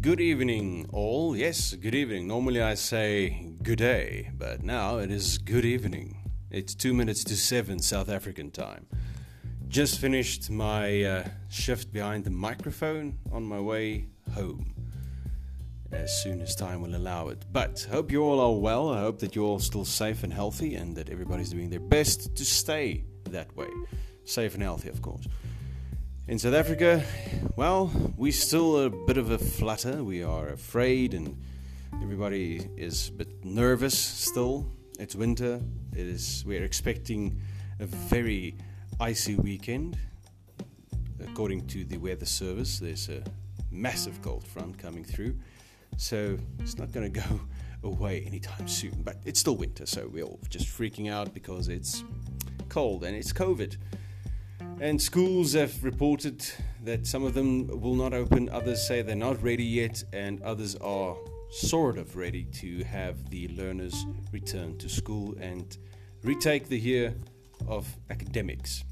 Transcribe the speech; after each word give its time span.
Good 0.00 0.20
evening, 0.22 0.88
all. 0.94 1.36
Yes, 1.36 1.74
good 1.74 1.94
evening. 1.94 2.26
Normally 2.26 2.62
I 2.62 2.72
say 2.72 3.52
good 3.62 3.76
day, 3.80 4.30
but 4.38 4.62
now 4.62 4.96
it 4.96 5.10
is 5.10 5.36
good 5.36 5.66
evening. 5.66 6.16
It's 6.50 6.74
two 6.74 6.94
minutes 6.94 7.22
to 7.24 7.36
seven 7.36 7.78
South 7.78 8.08
African 8.08 8.50
time. 8.50 8.86
Just 9.68 10.00
finished 10.00 10.48
my 10.48 11.02
uh, 11.02 11.28
shift 11.50 11.92
behind 11.92 12.24
the 12.24 12.30
microphone 12.30 13.18
on 13.30 13.44
my 13.44 13.60
way 13.60 14.06
home. 14.34 14.72
As 15.92 16.22
soon 16.22 16.40
as 16.40 16.56
time 16.56 16.80
will 16.80 16.96
allow 16.96 17.28
it. 17.28 17.44
But 17.52 17.86
hope 17.90 18.10
you 18.10 18.22
all 18.22 18.40
are 18.40 18.58
well. 18.58 18.88
I 18.88 19.00
hope 19.00 19.18
that 19.18 19.36
you're 19.36 19.44
all 19.44 19.58
still 19.58 19.84
safe 19.84 20.24
and 20.24 20.32
healthy 20.32 20.76
and 20.76 20.96
that 20.96 21.10
everybody's 21.10 21.50
doing 21.50 21.68
their 21.68 21.78
best 21.78 22.34
to 22.36 22.44
stay 22.46 23.04
that 23.24 23.54
way. 23.54 23.68
Safe 24.24 24.54
and 24.54 24.62
healthy, 24.62 24.88
of 24.88 25.02
course. 25.02 25.26
In 26.28 26.38
South 26.38 26.54
Africa, 26.54 27.02
well, 27.56 27.90
we're 28.16 28.30
still 28.30 28.84
a 28.84 28.90
bit 28.90 29.16
of 29.16 29.30
a 29.30 29.38
flutter. 29.38 30.04
We 30.04 30.22
are 30.22 30.50
afraid, 30.50 31.14
and 31.14 31.36
everybody 32.00 32.68
is 32.76 33.08
a 33.08 33.12
bit 33.12 33.44
nervous 33.44 33.98
still. 33.98 34.66
It's 35.00 35.16
winter. 35.16 35.60
It 35.92 36.06
is. 36.06 36.44
We're 36.46 36.62
expecting 36.62 37.40
a 37.80 37.86
very 37.86 38.54
icy 39.00 39.34
weekend. 39.36 39.98
According 41.20 41.66
to 41.68 41.84
the 41.84 41.96
weather 41.96 42.26
service, 42.26 42.78
there's 42.78 43.08
a 43.08 43.24
massive 43.72 44.22
cold 44.22 44.46
front 44.46 44.78
coming 44.78 45.04
through, 45.04 45.36
so 45.96 46.38
it's 46.60 46.78
not 46.78 46.92
going 46.92 47.12
to 47.12 47.20
go 47.20 47.40
away 47.82 48.22
anytime 48.24 48.68
soon. 48.68 49.02
But 49.02 49.16
it's 49.24 49.40
still 49.40 49.56
winter, 49.56 49.84
so 49.84 50.06
we're 50.06 50.24
all 50.24 50.38
just 50.48 50.68
freaking 50.68 51.10
out 51.10 51.34
because 51.34 51.68
it's 51.68 52.04
cold 52.68 53.02
and 53.04 53.16
it's 53.16 53.32
COVID. 53.32 53.76
And 54.80 55.00
schools 55.00 55.52
have 55.52 55.84
reported 55.84 56.42
that 56.84 57.06
some 57.06 57.22
of 57.22 57.34
them 57.34 57.66
will 57.82 57.94
not 57.94 58.14
open, 58.14 58.48
others 58.48 58.86
say 58.88 59.02
they're 59.02 59.14
not 59.14 59.42
ready 59.42 59.62
yet, 59.62 60.02
and 60.14 60.42
others 60.42 60.74
are 60.76 61.14
sort 61.50 61.98
of 61.98 62.16
ready 62.16 62.44
to 62.44 62.82
have 62.84 63.28
the 63.28 63.48
learners 63.48 64.06
return 64.32 64.78
to 64.78 64.88
school 64.88 65.36
and 65.38 65.76
retake 66.22 66.70
the 66.70 66.78
year 66.78 67.14
of 67.68 67.94
academics. 68.08 68.84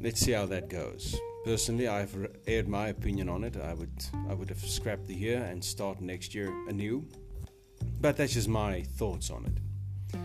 Let's 0.00 0.20
see 0.20 0.32
how 0.32 0.46
that 0.46 0.68
goes. 0.68 1.16
Personally, 1.44 1.86
I've 1.86 2.28
aired 2.48 2.66
my 2.66 2.88
opinion 2.88 3.28
on 3.28 3.44
it. 3.44 3.56
I 3.56 3.74
would, 3.74 4.04
I 4.28 4.34
would 4.34 4.48
have 4.48 4.58
scrapped 4.58 5.06
the 5.06 5.14
year 5.14 5.44
and 5.44 5.62
start 5.62 6.00
next 6.00 6.34
year 6.34 6.52
anew. 6.68 7.06
But 8.00 8.16
that's 8.16 8.34
just 8.34 8.48
my 8.48 8.82
thoughts 8.82 9.30
on 9.30 9.46
it. 9.46 10.18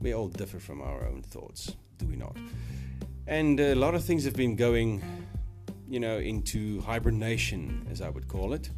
We 0.00 0.12
all 0.12 0.26
differ 0.26 0.58
from 0.58 0.82
our 0.82 1.06
own 1.06 1.22
thoughts, 1.22 1.76
do 1.98 2.06
we 2.06 2.16
not? 2.16 2.36
And 3.26 3.60
a 3.60 3.74
lot 3.74 3.94
of 3.94 4.04
things 4.04 4.24
have 4.24 4.34
been 4.34 4.56
going, 4.56 5.02
you 5.88 6.00
know, 6.00 6.18
into 6.18 6.80
hibernation, 6.80 7.86
as 7.90 8.00
I 8.00 8.08
would 8.08 8.26
call 8.26 8.52
it, 8.52 8.70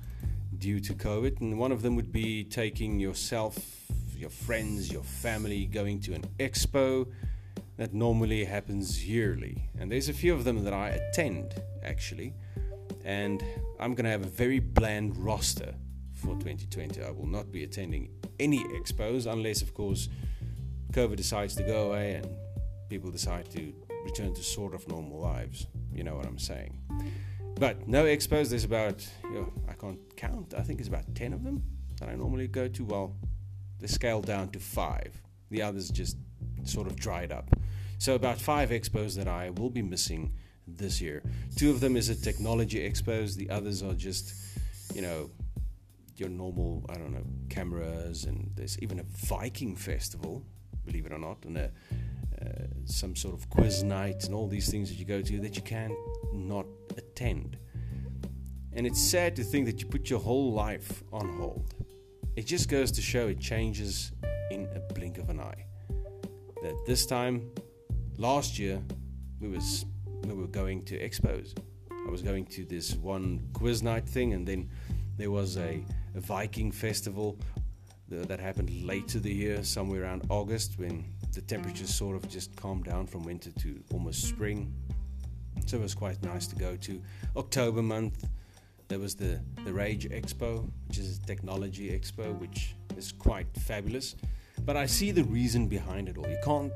due 0.59 0.81
to 0.81 0.93
COVID. 0.93 1.41
And 1.41 1.59
one 1.59 1.73
of 1.73 1.81
them 1.81 1.97
would 1.97 2.13
be 2.13 2.45
taking 2.45 3.01
yourself, 3.01 3.59
your 4.15 4.29
friends, 4.29 4.93
your 4.93 5.03
family, 5.03 5.65
going 5.65 6.01
to 6.01 6.15
an 6.15 6.25
expo 6.39 7.11
that 7.79 7.95
normally 7.95 8.45
happens 8.45 9.05
yearly. 9.07 9.69
And 9.81 9.91
there's 9.91 10.09
a 10.09 10.13
few 10.13 10.35
of 10.35 10.45
them 10.45 10.63
that 10.65 10.75
I 10.75 10.91
attend, 10.91 11.55
actually. 11.83 12.35
And 13.05 13.43
I'm 13.81 13.95
going 13.95 14.05
to 14.05 14.11
have 14.11 14.25
a 14.25 14.29
very 14.29 14.61
bland 14.61 15.17
roster 15.17 15.75
for 16.13 16.35
2020. 16.35 17.03
I 17.03 17.11
will 17.11 17.27
not 17.27 17.51
be 17.51 17.65
attending 17.65 18.11
any 18.39 18.63
expos 18.65 19.31
unless, 19.31 19.63
of 19.63 19.73
course, 19.75 20.09
COVID 20.93 21.17
decides 21.17 21.55
to 21.57 21.63
go 21.63 21.89
away 21.89 22.15
and 22.15 22.29
people 22.89 23.11
decide 23.11 23.51
to 23.51 23.75
return 24.05 24.35
to 24.35 24.43
sort 24.43 24.75
of 24.75 24.87
normal 24.89 25.19
lives. 25.21 25.67
You 25.93 26.05
know 26.05 26.15
what 26.15 26.27
I'm 26.27 26.39
saying? 26.39 26.79
But 27.57 27.89
no 27.89 28.05
expos. 28.05 28.51
There's 28.51 28.65
about 28.65 29.07
you 29.25 29.35
know, 29.35 29.53
I 29.69 29.73
can't 29.73 29.99
count. 30.17 30.55
I 30.57 30.63
think 30.63 30.81
it's 30.81 30.89
about 30.89 31.15
ten 31.15 31.33
of 31.33 31.45
them 31.45 31.63
that 31.99 32.09
I 32.09 32.15
normally 32.15 32.49
go 32.49 32.69
to. 32.69 32.85
Well, 32.85 33.17
they 33.81 33.87
scaled 33.87 34.27
down 34.27 34.51
to 34.51 34.59
five. 34.59 35.21
The 35.51 35.63
others 35.63 35.91
just 35.91 36.17
sort 36.65 36.87
of 36.87 36.97
dried 36.97 37.33
up. 37.33 37.51
So 37.99 38.15
about 38.15 38.39
five 38.39 38.71
expos 38.71 39.17
that 39.17 39.29
I 39.29 39.51
will 39.51 39.71
be 39.71 39.83
missing 39.83 40.33
this 40.67 41.01
year. 41.01 41.23
Two 41.57 41.71
of 41.71 41.81
them 41.81 41.97
is 41.97 42.09
a 42.09 42.15
technology 42.15 42.79
expos. 42.89 43.37
The 43.37 43.51
others 43.51 43.83
are 43.83 43.95
just 43.95 44.35
you 44.95 45.03
know 45.03 45.31
your 46.17 46.29
normal 46.29 46.85
I 46.89 46.95
don't 46.95 47.13
know 47.13 47.25
cameras 47.49 48.25
and 48.25 48.51
there's 48.55 48.79
even 48.81 49.01
a 49.01 49.05
Viking 49.05 49.77
festival, 49.77 50.45
believe 50.85 51.07
it 51.07 51.13
or 51.13 51.19
not, 51.19 51.45
and 51.45 51.57
a 51.57 51.71
Uh, 52.45 52.65
some 52.85 53.17
sort 53.17 53.35
of 53.35 53.49
quiz 53.49 53.83
night 53.83 54.25
and 54.25 54.35
all 54.35 54.47
these 54.47 54.71
things 54.71 54.91
that 54.91 54.97
you 54.97 55.05
go 55.07 55.23
to 55.23 55.41
that 55.41 55.57
you 55.57 55.63
can 55.63 55.89
not 56.33 56.45
not 56.45 56.67
attend. 56.99 57.57
And 58.73 58.87
it's 58.87 59.01
sad 59.01 59.37
to 59.37 59.45
think 59.45 59.67
that 59.67 59.81
you 59.81 59.87
put 59.87 60.11
your 60.11 60.21
whole 60.21 60.53
life 60.53 61.03
on 61.13 61.29
hold. 61.39 61.75
It 62.37 62.47
just 62.47 62.69
goes 62.69 62.91
to 62.93 63.01
show 63.01 63.29
it 63.29 63.41
changes 63.41 64.13
in 64.51 64.69
a 64.75 64.81
blink 64.95 65.19
of 65.19 65.31
an 65.31 65.41
eye. 65.41 65.65
That 66.63 66.77
this 66.87 67.07
time, 67.07 67.51
last 68.19 68.59
year, 68.59 68.83
we 69.41 69.49
was 69.49 69.87
we 70.25 70.35
were 70.35 70.47
going 70.47 70.85
to 70.87 70.99
expos. 70.99 71.57
I 71.91 72.11
was 72.11 72.23
going 72.23 72.47
to 72.47 72.65
this 72.65 72.95
one 72.97 73.49
quiz 73.53 73.83
night 73.83 74.09
thing, 74.09 74.33
and 74.35 74.47
then 74.47 74.69
there 75.17 75.31
was 75.31 75.57
a, 75.57 75.85
a 76.15 76.21
Viking 76.21 76.73
festival 76.73 77.39
that 78.09 78.41
happened 78.41 78.71
later 78.85 79.19
the 79.19 79.33
year, 79.33 79.65
somewhere 79.65 80.03
around 80.03 80.27
August, 80.29 80.79
when 80.79 81.05
the 81.35 81.43
temperatures 81.43 81.91
mm. 81.91 81.99
sort 81.99 82.17
of 82.17 82.29
just 82.29 82.55
calmed 82.57 82.85
down 82.85 83.07
from 83.07 83.23
winter 83.23 83.51
to 83.61 83.83
almost 83.93 84.25
spring. 84.25 84.73
So 85.67 85.79
it 85.79 85.83
was 85.83 85.95
quite 85.95 86.23
nice 86.23 86.47
to 86.49 86.57
go 86.57 86.77
to. 86.77 87.01
October 87.37 87.83
month, 87.83 88.25
there 88.89 88.99
was 88.99 89.15
the, 89.15 89.41
the 89.65 89.73
Rage 89.73 90.09
Expo, 90.09 90.71
which 90.89 90.99
is 90.99 91.19
a 91.19 91.23
technology 91.23 91.91
expo, 91.99 92.39
which 92.39 92.75
is 92.97 93.13
quite 93.13 93.47
fabulous. 93.57 94.15
But 94.65 94.77
I 94.77 94.87
see 94.87 95.11
the 95.11 95.25
reason 95.25 95.69
behind 95.69 96.09
it 96.09 96.19
all. 96.19 96.29
You 96.29 96.39
can't 96.45 96.73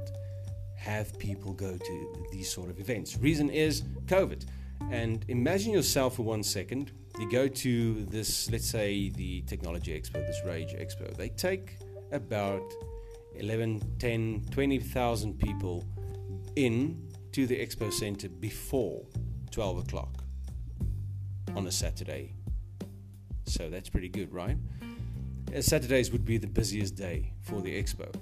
have 0.76 1.18
people 1.18 1.52
go 1.52 1.76
to 1.76 2.26
these 2.30 2.50
sort 2.50 2.70
of 2.70 2.78
events. 2.80 3.18
Reason 3.18 3.50
is 3.50 3.82
COVID. 4.06 4.47
And 4.91 5.24
imagine 5.28 5.72
yourself 5.72 6.16
for 6.16 6.22
one 6.22 6.42
second. 6.42 6.92
You 7.18 7.30
go 7.30 7.48
to 7.48 8.04
this, 8.06 8.50
let's 8.50 8.68
say, 8.68 9.10
the 9.10 9.42
Technology 9.42 9.98
Expo, 10.00 10.14
this 10.26 10.41
Rage 10.47 10.72
Expo. 10.74 11.14
They 11.16 11.28
take 11.28 11.76
about 12.12 12.62
11, 13.38 13.97
10, 13.99 14.47
20,000 14.50 15.38
people 15.38 15.84
in 16.56 17.09
to 17.32 17.47
the 17.47 17.56
expo 17.56 17.93
center 17.93 18.28
before 18.28 19.06
12 19.50 19.78
o'clock 19.78 20.25
on 21.56 21.66
a 21.66 21.71
Saturday. 21.71 22.34
So 23.47 23.71
that's 23.71 23.88
pretty 23.88 24.09
good, 24.09 24.32
right? 24.32 24.56
Uh, 25.54 25.60
Saturdays 25.60 26.10
would 26.12 26.25
be 26.25 26.37
the 26.37 26.47
busiest 26.47 26.97
day 26.97 27.32
for 27.43 27.60
the 27.60 27.82
expo. 27.82 28.15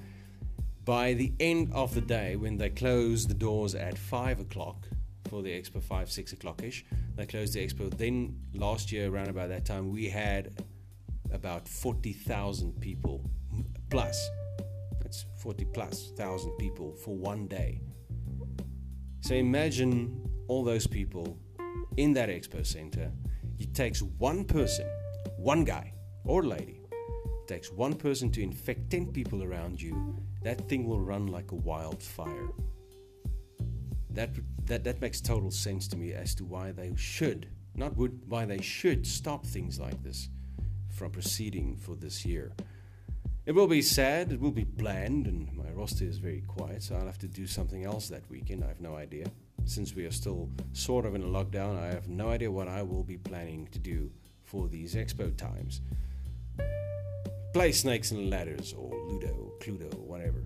By 0.85 1.15
the 1.15 1.33
end 1.41 1.73
of 1.73 1.95
the 1.95 2.01
day, 2.01 2.37
when 2.37 2.59
they 2.59 2.71
close 2.71 3.27
the 3.27 3.35
doors 3.35 3.75
at 3.75 3.99
5 3.99 4.41
o'clock 4.41 4.87
for 5.29 5.43
the 5.43 5.51
expo, 5.51 5.83
5, 5.83 6.11
6 6.11 6.33
o'clock 6.33 6.63
ish, 6.63 6.85
they 7.17 7.27
close 7.27 7.53
the 7.53 7.67
expo. 7.67 7.91
Then 7.97 8.39
last 8.55 8.93
year, 8.93 9.13
around 9.13 9.29
about 9.29 9.49
that 9.49 9.65
time, 9.65 9.91
we 9.91 10.09
had 10.09 10.63
about 11.33 11.67
40,000 11.67 12.81
people 12.81 13.29
plus 13.91 14.31
that's 15.07 15.25
40 15.37 15.67
plus 15.67 16.11
thousand 16.17 16.51
people 16.59 16.93
for 16.97 17.15
one 17.15 17.47
day. 17.47 17.81
So 19.21 19.37
imagine 19.37 20.29
all 20.49 20.65
those 20.65 20.89
people 20.89 21.39
in 21.97 22.13
that 22.15 22.29
expo 22.29 22.67
center. 22.67 23.13
It 23.61 23.73
takes 23.73 24.03
one 24.03 24.45
person, 24.45 24.89
one 25.37 25.63
guy 25.63 25.93
or 26.25 26.43
lady, 26.43 26.81
it 26.91 27.47
takes 27.47 27.71
one 27.71 27.95
person 27.95 28.33
to 28.33 28.43
infect 28.43 28.91
10 28.91 29.13
people 29.13 29.45
around 29.45 29.81
you. 29.81 30.17
That 30.43 30.69
thing 30.69 30.89
will 30.89 31.01
run 31.01 31.29
like 31.29 31.53
a 31.53 31.55
wildfire. 31.55 32.49
That, 34.11 34.31
that, 34.65 34.83
that 34.83 35.01
makes 35.01 35.21
total 35.21 35.53
sense 35.53 35.87
to 35.89 35.97
me 35.97 36.15
as 36.15 36.35
to 36.35 36.45
why 36.45 36.73
they 36.73 36.93
should, 36.97 37.47
not 37.77 37.97
would, 37.97 38.23
why 38.27 38.45
they 38.45 38.61
should 38.61 39.07
stop 39.07 39.47
things 39.47 39.79
like 39.79 40.03
this 40.03 40.31
from 40.91 41.13
proceeding 41.13 41.77
for 41.77 41.95
this 41.95 42.27
year. 42.27 42.51
It 43.47 43.55
will 43.55 43.69
be 43.69 43.81
sad, 43.81 44.33
it 44.33 44.41
will 44.41 44.51
be 44.51 44.65
bland, 44.65 45.29
and 45.29 45.57
my 45.57 45.71
roster 45.71 46.05
is 46.05 46.19
very 46.19 46.43
quiet, 46.49 46.83
so 46.83 46.97
I'll 46.97 47.07
have 47.07 47.19
to 47.19 47.29
do 47.29 47.47
something 47.47 47.85
else 47.85 48.09
that 48.09 48.29
weekend. 48.29 48.65
I 48.65 48.67
have 48.67 48.81
no 48.81 48.97
idea. 48.97 49.27
Since 49.65 49.95
we 49.95 50.05
are 50.05 50.11
still 50.11 50.51
sort 50.73 51.07
of 51.07 51.15
in 51.15 51.23
a 51.23 51.27
lockdown, 51.27 51.81
I 51.81 51.87
have 51.87 52.09
no 52.09 52.31
idea 52.31 52.51
what 52.51 52.67
I 52.67 52.83
will 52.83 53.05
be 53.05 53.19
planning 53.19 53.69
to 53.71 53.79
do 53.79 54.11
for 54.43 54.67
these 54.67 54.97
expo 54.97 55.37
times. 55.37 55.81
Play 57.53 57.71
snakes 57.71 58.11
and 58.11 58.31
ladders, 58.31 58.75
or 58.77 58.93
Ludo, 59.07 59.29
or 59.29 59.53
Cluedo, 59.61 59.95
or 59.95 60.07
whatever, 60.07 60.43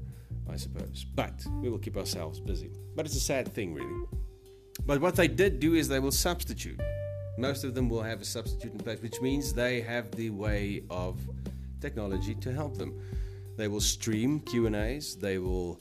I 0.50 0.56
suppose. 0.56 1.06
But 1.14 1.42
we 1.62 1.70
will 1.70 1.78
keep 1.78 1.96
ourselves 1.96 2.38
busy. 2.38 2.70
But 2.94 3.06
it's 3.06 3.16
a 3.16 3.20
sad 3.20 3.48
thing, 3.48 3.72
really. 3.72 4.06
But 4.84 5.00
what 5.00 5.16
they 5.16 5.26
did 5.26 5.58
do 5.58 5.72
is 5.72 5.88
they 5.88 6.00
will 6.00 6.12
substitute. 6.12 6.78
Most 7.38 7.64
of 7.64 7.74
them 7.74 7.88
will 7.88 8.02
have 8.02 8.20
a 8.20 8.26
substitute 8.26 8.72
in 8.72 8.78
place, 8.78 9.00
which 9.00 9.22
means 9.22 9.54
they 9.54 9.80
have 9.80 10.10
the 10.10 10.28
way 10.28 10.82
of 10.90 11.18
technology 11.80 12.34
to 12.36 12.52
help 12.52 12.76
them. 12.76 13.00
They 13.56 13.68
will 13.68 13.80
stream 13.80 14.40
Q 14.40 14.66
and 14.66 14.76
A's. 14.76 15.16
They 15.16 15.38
will 15.38 15.80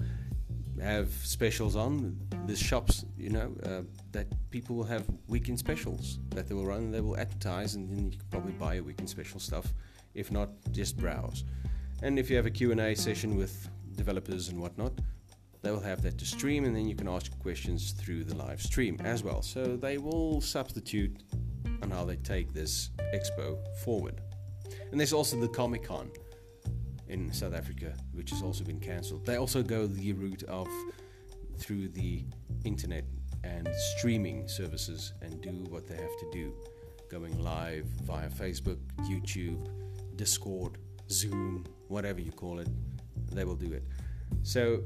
have 0.82 1.10
specials 1.24 1.76
on. 1.76 2.18
The 2.46 2.56
shops, 2.56 3.06
you 3.18 3.30
know, 3.30 3.54
uh, 3.64 3.82
that 4.12 4.28
people 4.50 4.76
will 4.76 4.86
have 4.86 5.06
weekend 5.28 5.60
specials 5.60 6.20
that 6.32 6.48
they 6.48 6.56
will 6.56 6.66
run. 6.66 6.92
They 6.92 7.02
will 7.02 7.18
advertise, 7.18 7.76
and 7.76 7.90
then 7.90 8.12
you 8.12 8.18
can 8.18 8.28
probably 8.32 8.54
buy 8.54 8.76
a 8.76 8.84
weekend 8.84 9.10
special 9.10 9.40
stuff. 9.40 9.74
If 10.14 10.32
not, 10.32 10.50
just 10.72 10.98
browse. 10.98 11.44
And 12.02 12.18
if 12.18 12.30
you 12.30 12.36
have 12.38 12.46
a 12.46 12.52
Q&A 12.52 12.96
session 12.96 13.36
with 13.36 13.70
developers 13.96 14.50
and 14.50 14.60
whatnot, 14.60 14.94
they 15.62 15.72
will 15.72 15.82
have 15.82 16.02
that 16.04 16.18
to 16.18 16.26
stream, 16.26 16.64
and 16.66 16.76
then 16.76 16.88
you 16.88 16.96
can 16.96 17.08
ask 17.08 17.38
questions 17.40 17.92
through 17.92 18.24
the 18.24 18.36
live 18.36 18.62
stream 18.62 18.98
as 19.04 19.24
well. 19.24 19.42
So 19.42 19.76
they 19.76 19.98
will 19.98 20.40
substitute 20.40 21.22
on 21.82 21.92
how 21.92 22.06
they 22.06 22.16
take 22.16 22.54
this 22.54 22.92
expo 23.14 23.58
forward. 23.84 24.22
And 24.92 25.00
there's 25.00 25.14
also 25.14 25.40
the 25.40 25.48
Comic 25.48 25.84
Con 25.84 26.12
in 27.08 27.32
South 27.34 27.54
Africa, 27.54 27.94
which 28.14 28.30
has 28.30 28.42
also 28.42 28.64
been 28.64 28.80
cancelled. 28.80 29.26
They 29.26 29.38
also 29.38 29.64
go 29.64 29.88
the 29.88 30.14
route 30.14 30.44
of 30.44 30.68
through 31.58 31.90
the 31.90 32.24
internet 32.64 33.04
and 33.44 33.68
streaming 33.98 34.48
services 34.48 35.14
and 35.22 35.42
do 35.42 35.66
what 35.70 35.88
they 35.88 35.96
have 35.96 36.18
to 36.20 36.30
do, 36.32 36.54
going 37.10 37.42
live 37.42 37.86
via 38.04 38.30
Facebook, 38.30 38.78
YouTube, 39.02 39.68
Discord, 40.16 40.78
Zoom, 41.10 41.66
whatever 41.88 42.22
you 42.22 42.32
call 42.32 42.60
it. 42.60 42.68
They 43.32 43.44
will 43.44 43.56
do 43.56 43.74
it. 43.74 43.84
So 44.44 44.84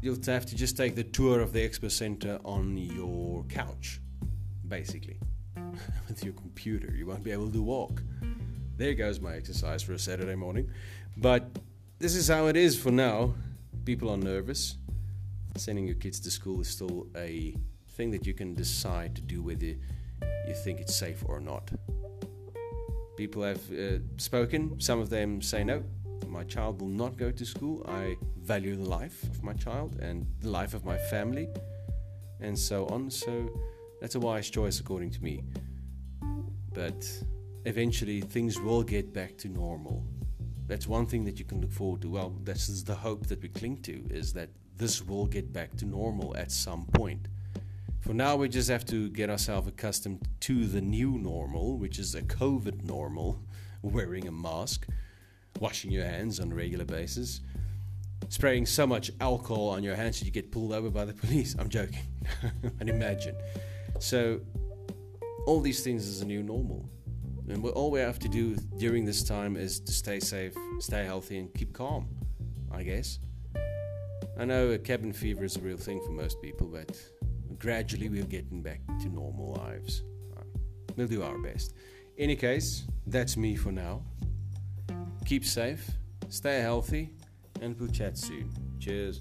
you'll 0.00 0.18
have 0.26 0.46
to 0.46 0.56
just 0.56 0.76
take 0.76 0.94
the 0.94 1.04
tour 1.04 1.40
of 1.40 1.52
the 1.52 1.66
expo 1.68 1.90
center 1.90 2.38
on 2.44 2.76
your 2.76 3.44
couch, 3.44 4.00
basically, 4.68 5.18
with 6.08 6.24
your 6.24 6.34
computer. 6.34 6.92
You 6.94 7.06
won't 7.06 7.24
be 7.24 7.32
able 7.32 7.50
to 7.50 7.62
walk. 7.62 8.02
There 8.76 8.92
goes 8.92 9.20
my 9.20 9.34
exercise 9.34 9.82
for 9.82 9.94
a 9.94 9.98
Saturday 9.98 10.34
morning. 10.34 10.70
But 11.16 11.48
this 11.98 12.14
is 12.14 12.28
how 12.28 12.48
it 12.48 12.56
is 12.56 12.78
for 12.78 12.90
now. 12.90 13.34
People 13.86 14.10
are 14.10 14.18
nervous. 14.18 14.76
Sending 15.56 15.86
your 15.86 15.96
kids 15.96 16.20
to 16.20 16.30
school 16.30 16.60
is 16.60 16.68
still 16.68 17.06
a 17.16 17.56
thing 17.88 18.10
that 18.10 18.26
you 18.26 18.34
can 18.34 18.54
decide 18.54 19.16
to 19.16 19.22
do 19.22 19.42
whether 19.42 19.64
you 19.64 20.54
think 20.62 20.80
it's 20.80 20.94
safe 20.94 21.24
or 21.26 21.40
not. 21.40 21.70
People 23.16 23.42
have 23.44 23.62
uh, 23.72 23.98
spoken. 24.18 24.78
Some 24.78 25.00
of 25.00 25.08
them 25.08 25.40
say 25.40 25.64
no. 25.64 25.82
My 26.28 26.44
child 26.44 26.82
will 26.82 26.88
not 26.88 27.16
go 27.16 27.30
to 27.30 27.46
school. 27.46 27.82
I 27.88 28.16
value 28.36 28.76
the 28.76 28.88
life 28.88 29.22
of 29.22 29.42
my 29.42 29.54
child 29.54 29.98
and 30.00 30.26
the 30.42 30.50
life 30.50 30.74
of 30.74 30.84
my 30.84 30.98
family, 30.98 31.48
and 32.40 32.58
so 32.58 32.86
on. 32.88 33.10
So 33.10 33.48
that's 34.02 34.16
a 34.16 34.20
wise 34.20 34.50
choice, 34.50 34.80
according 34.80 35.12
to 35.12 35.22
me. 35.24 35.44
But 36.74 37.06
eventually, 37.66 38.20
things 38.20 38.60
will 38.60 38.82
get 38.82 39.12
back 39.12 39.36
to 39.38 39.48
normal 39.48 40.04
that's 40.68 40.86
one 40.86 41.06
thing 41.06 41.24
that 41.24 41.38
you 41.38 41.44
can 41.44 41.60
look 41.60 41.72
forward 41.72 42.02
to. 42.02 42.10
Well, 42.10 42.34
this 42.42 42.68
is 42.68 42.84
the 42.84 42.94
hope 42.94 43.26
that 43.26 43.42
we 43.42 43.48
cling 43.48 43.78
to 43.82 44.04
is 44.10 44.32
that 44.32 44.48
this 44.76 45.02
will 45.02 45.26
get 45.26 45.52
back 45.52 45.76
to 45.76 45.86
normal 45.86 46.36
at 46.36 46.50
some 46.50 46.86
point. 46.86 47.28
For 48.00 48.12
now, 48.12 48.36
we 48.36 48.48
just 48.48 48.68
have 48.68 48.84
to 48.86 49.08
get 49.10 49.30
ourselves 49.30 49.68
accustomed 49.68 50.26
to 50.40 50.66
the 50.66 50.80
new 50.80 51.18
normal, 51.18 51.78
which 51.78 51.98
is 51.98 52.14
a 52.14 52.22
COVID 52.22 52.84
normal, 52.84 53.40
wearing 53.82 54.28
a 54.28 54.32
mask, 54.32 54.86
washing 55.60 55.90
your 55.90 56.04
hands 56.04 56.40
on 56.40 56.52
a 56.52 56.54
regular 56.54 56.84
basis, 56.84 57.40
spraying 58.28 58.66
so 58.66 58.86
much 58.86 59.10
alcohol 59.20 59.70
on 59.70 59.82
your 59.82 59.94
hands 59.94 60.18
that 60.18 60.26
you 60.26 60.32
get 60.32 60.50
pulled 60.50 60.72
over 60.72 60.90
by 60.90 61.04
the 61.04 61.14
police. 61.22 61.54
I'm 61.58 61.68
joking. 61.68 62.06
and 62.80 62.88
imagine. 62.88 63.36
So, 63.98 64.40
all 65.46 65.60
these 65.60 65.82
things 65.84 66.06
is 66.06 66.22
a 66.22 66.24
new 66.24 66.42
normal. 66.42 66.88
And 67.48 67.64
all 67.64 67.90
we 67.90 68.00
have 68.00 68.18
to 68.20 68.28
do 68.28 68.56
during 68.78 69.04
this 69.04 69.22
time 69.22 69.56
is 69.56 69.78
to 69.80 69.92
stay 69.92 70.20
safe, 70.20 70.54
stay 70.80 71.04
healthy, 71.04 71.38
and 71.38 71.54
keep 71.54 71.72
calm, 71.72 72.08
I 72.72 72.82
guess. 72.82 73.20
I 74.38 74.44
know 74.44 74.76
cabin 74.78 75.12
fever 75.12 75.44
is 75.44 75.56
a 75.56 75.60
real 75.60 75.76
thing 75.76 76.00
for 76.04 76.10
most 76.10 76.42
people, 76.42 76.66
but 76.66 76.98
gradually 77.58 78.08
we're 78.08 78.24
getting 78.24 78.62
back 78.62 78.80
to 79.00 79.08
normal 79.08 79.54
lives. 79.54 80.02
We'll 80.96 81.06
do 81.06 81.22
our 81.22 81.38
best. 81.38 81.74
In 82.16 82.24
any 82.24 82.36
case, 82.36 82.84
that's 83.06 83.36
me 83.36 83.54
for 83.54 83.70
now. 83.70 84.02
Keep 85.24 85.44
safe, 85.44 85.90
stay 86.28 86.60
healthy, 86.60 87.10
and 87.60 87.78
we'll 87.78 87.90
chat 87.90 88.16
soon. 88.18 88.50
Cheers. 88.80 89.20